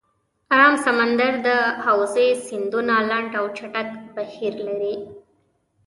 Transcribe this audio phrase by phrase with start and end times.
[0.55, 1.49] آرام سمندر د
[1.85, 4.95] حوزې سیندونه لنډ او چټک بهیر لري.